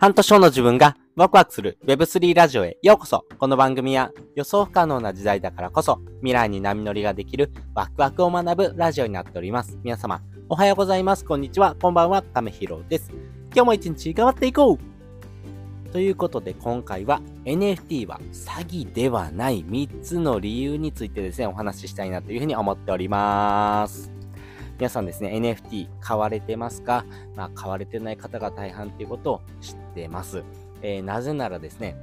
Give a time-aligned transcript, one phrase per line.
[0.00, 9.76] 半年後の自分がワクワクする Web3 ラジオへようこそこの番組は予想不可能な時代だからこそ未来に波乗りができるワクワクを学ぶラジオになっております。
[9.82, 11.24] 皆様、おはようございます。
[11.24, 11.74] こんにちは。
[11.74, 12.22] こんばんは。
[12.22, 13.10] 亀広です。
[13.52, 15.88] 今日も一日頑張っていこう？
[15.90, 24.12] ということで今回は NFT は詐欺ではない3つの理由についてですね、お話ししたいなというふうに思っております。
[24.78, 27.04] 皆さんですね、NFT 買われてますか？
[27.34, 30.44] まあ、買われてない方が大半ということを知ってます。
[30.82, 31.96] えー、なぜならですね、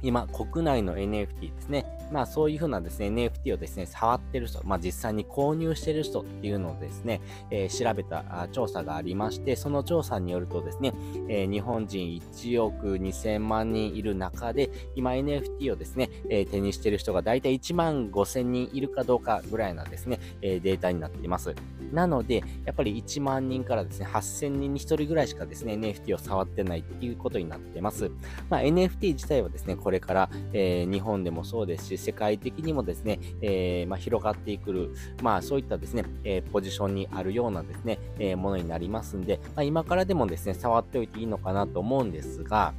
[0.00, 1.97] 今、国内の NFT ですね。
[2.10, 10.92] まあそういうふうなですね、NFT をですね、触ってる人、まあ実際に購入してる人っていうのをですね、えー、調べた調査がありまして、その調査によるとですね、
[11.28, 21.54] えー、日本人1億2000万人いる中で、今 NFT をですね、えー、手にしてる人が大体1万5000人いるかどうかぐらいなですね、えデータになっています。
[21.92, 28.10] なので、やっぱり1万人からですね、8000人に1人ぐらいしかですね、NFT を触ってないっていうことになってます。
[28.48, 42.74] まあ NFT 自体はですね、これから、えー、日本でもそうですし、世界的にもですね、え、まあ、広がってくる、まあ、そういったですね、え、ポジションにあるようなですね、えものになりますんで、まあ、今からでもですね、触っておいていいのかなと思うんですが、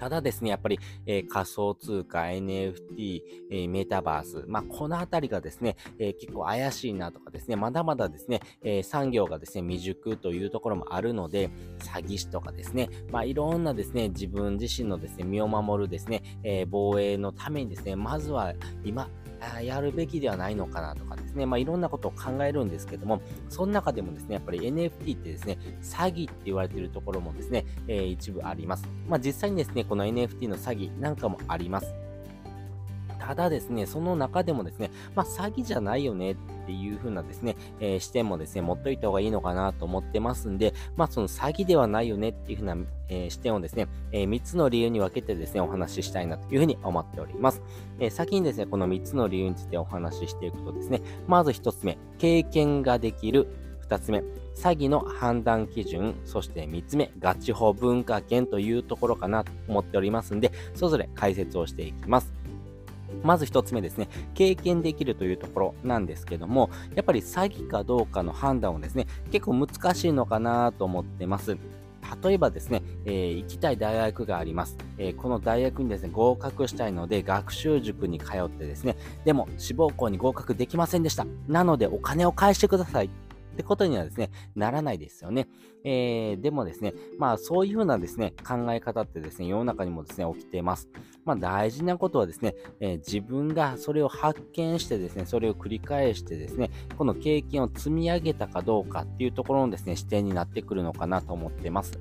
[0.00, 18.54] ただですね、やっぱり、えー、仮想通貨、NFT、えー、メタバース、まあ、このあたりがですね、えー、結構怪しいなとかですね、まだまだですね、え産業がですね、未熟というところもあるので、詐欺師とかですね、まあ、いろんなですね、自分自身のですね、身を守るですね、え防衛のためにですね、まずは
[18.84, 19.10] 今、
[19.62, 28.88] やるべきではないのかなとかですね、まあ、いろんなことを考えるんですけども、その中でもですね、やっぱり NFT ってですね、詐欺って言われているところもですね、えー、一部あります。
[29.08, 31.94] まあ、実際にですね、この NFT の詐欺なんかもあります。
[33.20, 36.34] ただですね、その中でもですね、まあ、詐欺じゃないよねっ
[36.66, 42.76] ていう風なですね、えー、視点もですね、持っといた方がいいのかなと思ってますんで、まあ、その詐欺ではないよねっていう風な、
[43.08, 47.62] えー、視点をですね、えー、3つの理由に分けてですね、お話ししたいなという風に思っております。
[47.98, 53.48] え、先にですね、この3つの理由についてお話ししていくとですね、まず1つ目、経験ができる。
[53.90, 54.22] 2つ目、
[54.54, 62.39] 詐欺の判断基準、そして3つ目、ガチ法文化圏というところかなと思っておりますんで、それぞれ解説をしていきます。
[63.22, 71.56] まず一つ目ですね、経験できるというところなんですけども、やっぱり詐欺かどうかの判断をですね、結構難しいのかなと思ってます。
[72.22, 81.26] 例えばですね、えー、行きたい大学があります、えー、この大学にですね、合格したいので、学習塾に通ってですね、でも志望校に合格できませんでした。
[81.46, 83.10] なのでお金を返してください
[83.60, 85.46] ってことにはですね、ならないですよね。
[85.84, 90.88] えー、でもですね、まあそういうふうなですね、考え方ってですね、世の中にもですね、起きています。
[91.26, 101.98] まあ大事なことはですね、えー、自分がそれを発見してですね、それを繰り返してですね、この経験を積み上げたかどうかっていうところのですね、視点になってくるのかなと思ってます。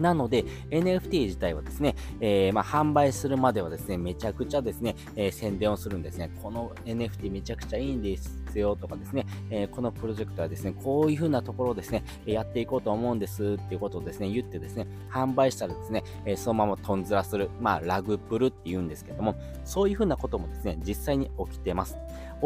[0.00, 6.30] なので、NFT 自体はですね、えー、まあ、販売するまではですね、めちゃくちゃですね、えー、宣伝をするんですね。
[6.42, 19.34] この NFT めちゃくちゃいいんですよとかですね、え、このプロジェクトはですね、こういう風なところをですね、やっていこうと思うんですっていうことをですね、言ってですね、販売したらですね、えそのままトンズラする、まあ、ラグプルって言うんですけども、
[19.64, 21.96] そういう風なこともですね、実際に起きてます。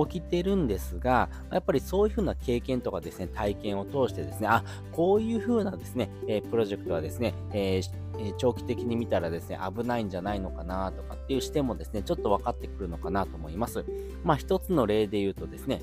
[0.09, 13.85] 起きてるんですが、やっぱりそういう風な経験とかですね、体験を通してですね、あ、こういう風なですね、えプロジェクトはですね、えー、え長期的に見たらですね、危ないんじゃないのかなとかっていう視点もですね、ちょっと分かってくるのかなと思います。
[14.25, 15.83] まあ一つの例で言うとですね、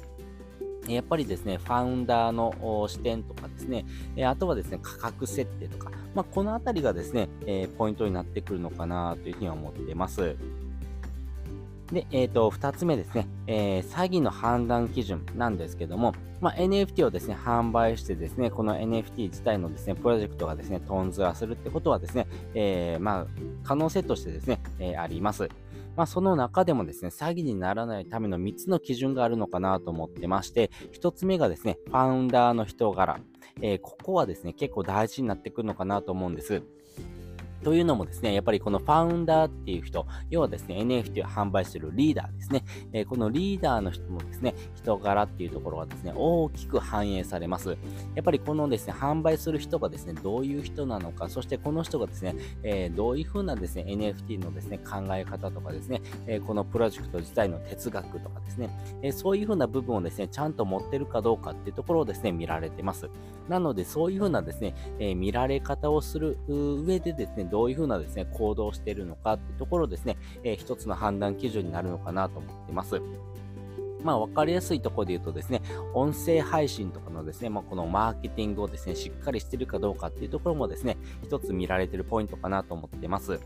[0.88, 3.86] やっぱりですね、ファウンダーの視点とかですね、
[4.26, 7.30] あとはですね、価格設定とか、まあ、このあたりがですね、
[7.78, 10.36] ポイントになってくるのかなというふうに思っています。
[11.92, 23.28] で、えっ、ー、と、二つ目ですね、えー、詐欺の判断基準なんですけども、まあ、NFT をですね、販売してですね、この NFT 自体のですね、プロジェクトがですね、トンズラするってことはですね、えー、まあ、
[23.64, 25.50] 可能性としてですね、えー、あります。
[25.98, 33.20] まあ、その中でもですね、詐欺にならないための3つの基準があるのかなと思ってまして、1つ目がですね、ファウンダーの人柄。
[33.62, 36.64] えー、ここはですね、結構大事になってくるのかなと思うんです。
[37.64, 47.78] というのもですね、やっぱりこのファウンダーっていう人、要はですね、NFT を販売しているリーダーですね、えー、このリーダーの人もですね、人柄っていうところがですね、大きく反映されます。
[48.16, 58.70] やっぱりこのですね、販売する人がですね、どういう人なのか、そしてこの人がですね、えー、どういうふうなですね、NFT のですね、考え方とかですね、えー、このプロジェクト自体の哲学とかですね、
[59.04, 63.08] えそういうふうな部分をですね、ちゃんと持ってるかどうかっていうところをですね、見られてます。
[63.48, 73.02] なので、そういうふうなですね、え見られ方をする上でですね、どういうふうなですね、行動しているのかっていうところですね、えー、一つの判断基準になるのかなと思ってます。
[74.04, 75.62] まあ、分かりやすいところで言うとですね、
[75.94, 83.40] 音声配信とかのですね、まあ、このマーケティングをですね、しっかりしてるかどうかっていうところもですね、一つ見られてるポイントかなと思ってます。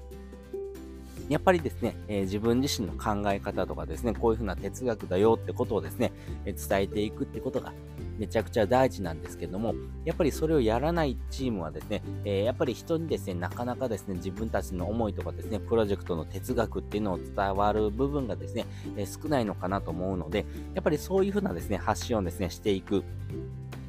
[1.29, 6.11] やっぱりですね、えー、自分自身の考え方とかですね、こういうふうな哲学だよってことをですね、
[6.45, 7.73] えー、伝えていくってことが
[8.17, 9.73] めちゃくちゃ大事なんですけども、
[10.05, 23.03] やっぱりそれをやらないチームはですね、えー、やっぱり人にですね、なかなかですね、自分たちの思いとかですね、プロジェクトの哲学っていうのを伝わる部分がですね、えー、少ないのかなと思うので、やっぱりそういうふうなですね、発信をですね、していく。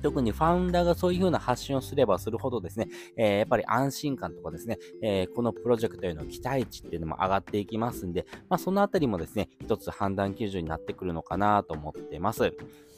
[0.06, 2.87] 特にファウンダーがそういう風な発信をすればするほどですね、
[3.17, 12.55] え、やっぱり安心感とかですね、え、このプロジェクトへの期待値っていうのも上がっていきますんで、まあそのあたりもですね、一つ判断基準になってくるのかなと思ってます。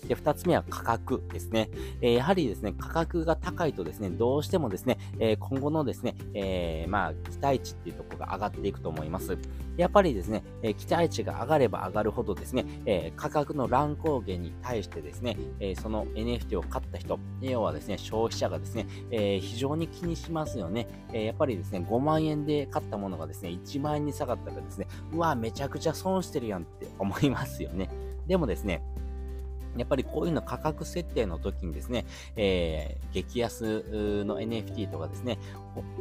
[0.06, 1.70] で、二つ目は価格ですね。
[2.02, 9.38] えー、やはりですね、価格が高いとですね、どうしてもですね、えー、今後のですね、えー、まあ、期待値っていうところが上がっていくと思います。
[9.78, 20.88] やっぱりですね、え期待値が上がれば上がるほどですね、え価格の乱高下に対してですね、えその NFT を買った人、要はですね、消費者がですね、え非常に気にしますよね。
[21.12, 27.88] えやっぱりですね、5万円で買ったものがですね、1万円に下がったらですね、うわ、めちゃくちゃ損してるやんって思いますよね。
[28.26, 28.82] でもですね、
[29.78, 32.04] やっぱりこういうの価格設定の時にですね、
[32.36, 35.38] えー、激安の NFT とかですね、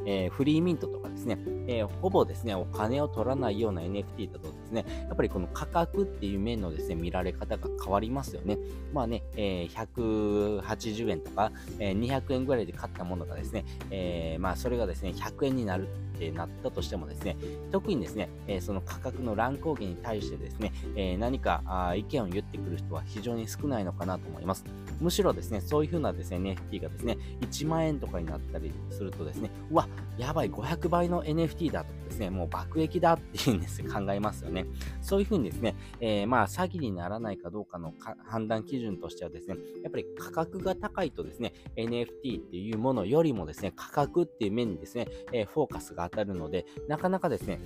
[0.05, 1.37] えー、フリーミントとかですね、
[1.67, 8.57] えー、ほぼですね、お金を取らないような NFT だとですね、やっぱりこの価格っていう面のですね、見られ方が変わりますよね。
[8.93, 17.37] まあね、えー、180円とか、えー、200円ぐらいで買ったものがですね、えー、まあそれがですね、100円になるってなったとしてもですね、
[17.71, 24.65] 特にですね、えー、その価格の乱高下に対してですね、えー、何かあ意見を言ってくる人は非常に少ないのかなと思います。
[24.99, 26.37] むしろですね、そういう風なですね、
[26.71, 29.87] NFT がですね、1万円とかになったりするとですね、うわ、
[30.17, 34.65] やばい、500倍の NFT だとですね、もう爆撃だっていうんです 考えますよね。
[35.01, 37.93] そういう風にですね、えー、まあ、詐欺にならないかどうかの
[38.25, 47.59] 判断基準としてはですね、やっぱり価格が高いとですね、NFT っていうものよりもですね、価格っていう面にですね、えー、フォーカスが当たるので、なかなかですね、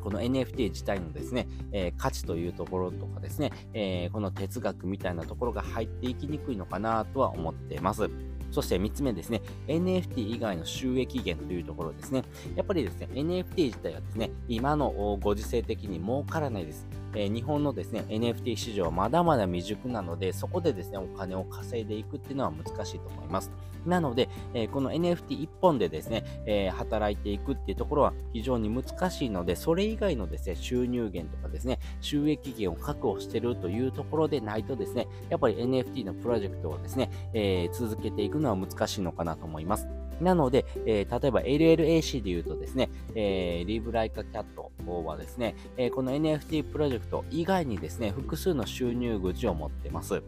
[0.00, 8.08] この NFT 自体のですね、えー、価値というところとかですね、えー、この哲学みたいなところが入っていきにくいのかなとは思っています。
[8.50, 12.24] そして3つ目ですね、NFT 以外の収益源というところですね。
[12.56, 16.86] やっぱりですね、NFT 自体はですね、今のご時世的に儲からないです。
[17.14, 23.50] えー、日本のですね、NFT 市場はまだまだ未熟なので、そこでですね、お金を稼いでいくっていうのは難しいと思います。
[23.86, 39.88] なので、えー、この NFT1 本でですね、えー、働いていくっていうところは非常に難しいので、それ以外のですね、収入源とかですね、収益源を確保しているというところでないとですね、やっぱり NFT のプロジェクトをですね、え、続けていくのは難しいのかなと思います。
[40.20, 44.70] なので、えー、例えば LLAC で言うとですね、えー、リブライカキャット
[45.04, 50.22] はですね、えー、この NFT プロジェクト以外にですね、複数の収入口を持ってます。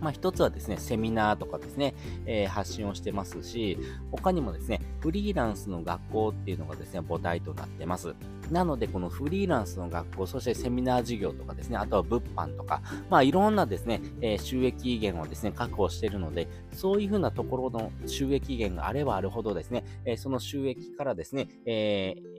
[0.00, 1.94] まあ、一つはですね、セミナーとかですね、
[2.26, 3.78] えー、発信をしてますし、
[4.12, 8.14] 他にもですね、フリーランスの学校っていうのがですね、母体となってます。
[8.50, 22.34] なので、このフリーランスの学校、そしてセミナー事業とかですね、あとは物販とか、まあいろんなですね、えー、収益源をですね、確保しているので、そういうふうなところの収益源があればあるほどですね、えー、その収益からですね、えー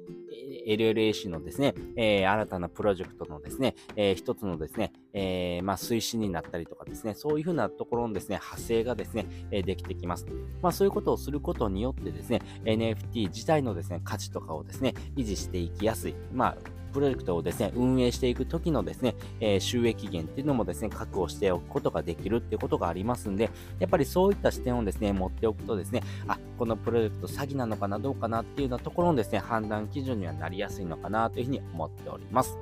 [0.67, 10.25] LLAC のですね、えー、新たなプロジェクトのですね、えー、一つのですね、えー、まあ、推進になったりとかですね、そういうふうなところのですね、派生がですね、えできてきます。
[10.61, 16.15] まあ、そういうことをすることによってですね、NFT 自体のですね、価値とかをですね、維持していきやすい。
[16.33, 16.57] まあ、
[16.95, 23.49] プロジェクトをですね、運営していく時のですね、えー、収益源っていうのもですね、確保しておくことができるっていうことがありますんで、
[23.79, 32.57] やっぱりそういった視点をですね、持っておくとですね、あ、このプロジェクト詐欺なのかな、どうかなっていうようなところのですね、判断基準にはなりやすいのかなというふうに思っております。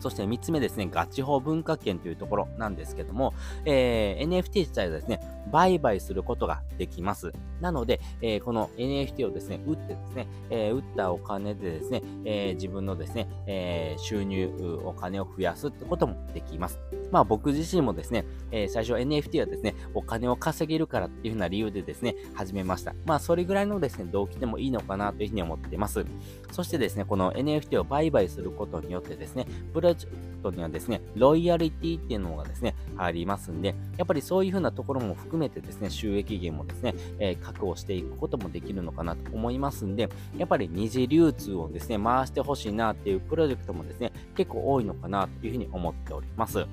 [0.00, 7.32] そして3つ目ですね、ガチ法文化圏というところなんですけども、えー、NFT 自体はですね、売買することができます。
[7.60, 16.78] なので、えー、この NFT をですね、売ってですね、えー、売ったお金でですね、えー、自分のですね、え収入、お金を増やすってこともできます。
[17.10, 22.94] まあ僕自身もですね、え最初 NFT はですね、お金を稼げるからっていうふうな理由でですね、始めました。
[23.06, 26.04] まあそれぐらいのですね、動機でもいいのかなというふうに思っています。
[26.52, 46.66] そしてですね、この NFT を売買することによってですね、プロジェクトにはですね、ロイヤリティっていうのがですね、ありますんで、やっぱりそういうふうなところも含めめてですね、収益源もですね、えー、確保していくこともできるのかなと思いますんで、やっぱり二次流通をですね、回してほしいなっていうプロジェクトもですね、結構多いのかなというふうに思っております。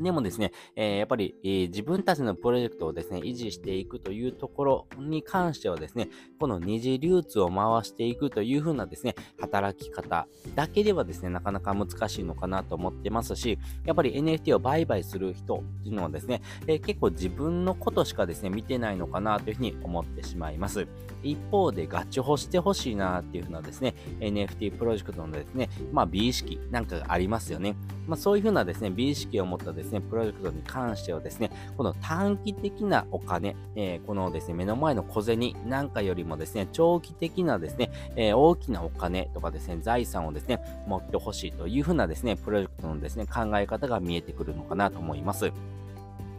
[0.00, 6.08] でもですね、えー、やっぱり、えー、自分たちのプロジェクトをですね、維持していくというところに関してはですね、
[6.38, 20.86] この二次流通を回していくというふうなですね、働き方だけではですね、なかなか難しいのかなと思ってますし、やっぱり NFT を売買する人っていうのはですね、えー、結構自分のことしかですね、見てないのかなというふうに思ってしまいます。
[21.22, 27.76] 一方で、ガチホしてほしいなっていうふうなですね、NFT プロジェクトのですね、まあ、美意識なんかがありますよね。
[28.06, 45.52] まあ、そういうふうなですね、美意識を持ったですね、ですねプロジェクトに関してはですね、この短期的なお金、えー、このですね、目の前の小銭なんかよりもですね、長期的なですね、えー、大きなお金とかですね、財産をですね、持ってほしいというふうなですね、プロジェクトのですね、考え方が見えてくるのかなと思います。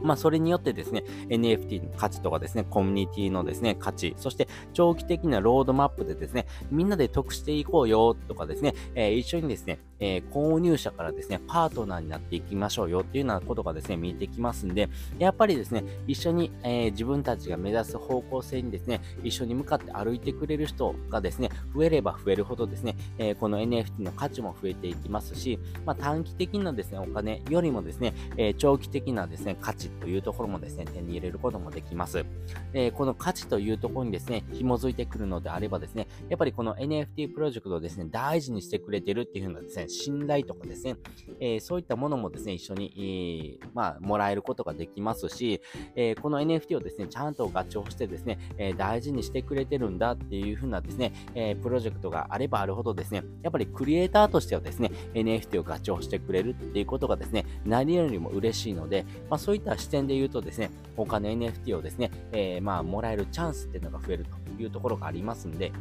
[0.01, 32.25] まあ、それによってですね、NFT の価値とかですね、コミュニティのですね、価値、そして長期的なロードマップでですね、みんなで得していこうよとかですね、えー、一緒にですね、えー、購入者からですね、パートナーになっていきましょうよっていうようなことがですね、見えてきますんで、やっぱりですね、一緒に、えー、自分たちが目指す方向性にですね、一緒に向かって歩いてくれる人がですね、増えれば増えるほどですね、えー、この NFT の価値も増えていきますし、まあ、短期的なですね、お金よりもですね、え長期的なですね、価値というところもですね、手に入れることもできます。
[32.73, 40.95] えこの価値というところにですね、紐づいてくるのであればですね、やっぱりこの NFT プロジェクトをですね、大事にしてくれてるっていうふうなですね、信頼とかですね、
[41.39, 45.61] えー、そういったものもですね、一緒に、えー、まあ、もらえることができますし、
[45.95, 65.71] えー、この NFT をですね、ちゃんと合調してですね、え大事にしてくれてるんだっていう風なですね、えプロジェクトがあればあるほどですね、やっぱりクリエイターとしてはですね、NFT を合調してくれるっていうことがですね、何よりも嬉しいので、まあ、そういった視点で言うとですね、他の NFT をですね、えまあ、もらえるチャンスっていうのが増えるというところがありますんで、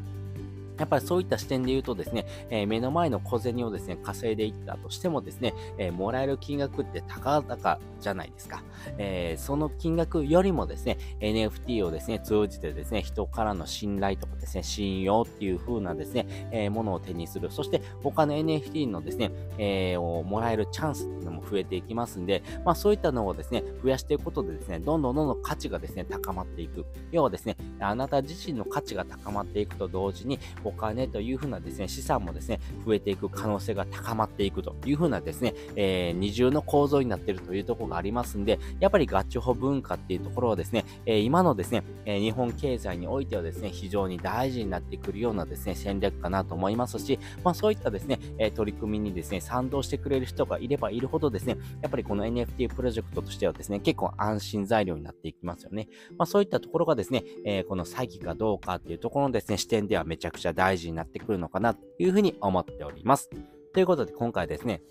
[0.79, 8.63] やっぱりそういった視点で言うとですね、えー、目の前の小銭をですね、稼いでいったとしてもですね、えー、もらえる金額って高々じゃないですか。
[8.99, 17.51] えー、その金額よりもですね、NFT をですね、通じてですね、人からの信頼とかですね、信用っていう風なですね、えものを手にする。
[17.51, 26.85] そして他の NFT のですね、えをもらえるチャンスっていうのも増えていきますんで、まあそういったのをですね、増やしていくことでですね、どんどんどんどん価値がですね、高まっていく。
[27.13, 55.89] 要はですね、あなた自身の価値が高まっていくと同時に、お金というふうなですね、資産もですね、増えていく可能性が高まっていくというふうなですね、えー、二重の構造になっているというところがありますんで、やっぱりガチホ文化っていうところはですね、えー、今のですね、えー、日本経済においてはですね、非常に大事になってくるようなですね、戦略かなと思いますし、まあそういったですね、え取り組みにですね、賛同してくれる人がいればいるほどですね、やっぱりこの NFT プロジェクトとしてはですね、結構安心材料になっていきますよね。
[56.17, 63.31] まあそういったところがですね、えこの詐欺かどうかっていうところのですね、視点ではめちゃくちゃ大事になってくるのかなというふうに思っております。
[63.73, 64.83] ということで今回ですね、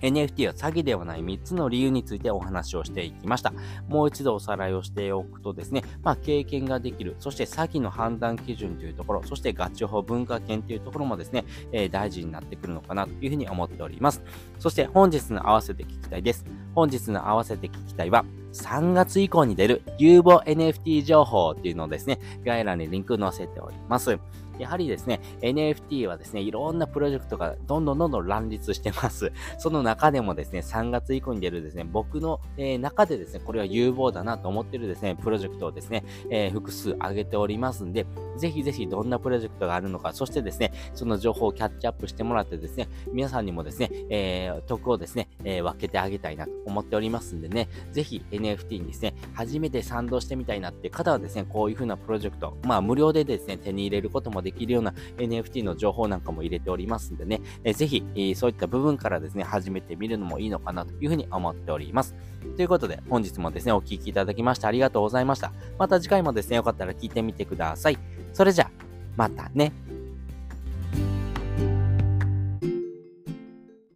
[0.00, 3.52] NFT は詐欺ではない3つの理由についてお話をしていきました。
[3.88, 14.22] もう一度おさらいをしておくとですね、まあ、経験ができる、そして詐欺の判断基準というところ、そしてガチ法文化圏というところもですね、えー、大事になってくるのかなというふうに思っております。
[14.58, 16.44] そして本日の合わせて聞きたいです。
[16.74, 18.24] 本日の合わせて聞きたいは、
[18.56, 24.18] 3月以降に出る有望 NFT 情報っていうのをですね、概要欄にリンク載せております。
[24.58, 29.32] やはりですね、NFT はですね、いろんなプロジェクトがどんどんどんどん乱立してます。
[29.58, 62.14] その中でもですね、3月以降に出るですね、僕の、えー、中でですね、これは有望だなと思ってるですね、プロジェクトをですね、えー、複数上げておりますんで、ぜひぜひどんなプロジェクトがあるのか、そしてですね、その情報をキャッチアップしてもらってですね、皆さんにもですね、えー、得をですね、え分けてあげたいなと思っておりますんでね、ぜひ NFT NFT にですね、初めて賛同してみたいなって方はですね、こういう風なプロジェクト、まあ無料でですね、手に入れることもできるような NFT の情報なんかも入れておりますんでね、えー、ぜひ、えー、そういった部分からですね、始めてみるのもいいのかなというふうに思っております。
[62.56, 65.52] ということで、本日もですね、お聴きいただきましてありがとうございました。
[65.78, 67.98] また次回もですね、よかったら聞いてみてください。
[68.32, 68.70] それじゃあ、
[69.16, 69.72] またね。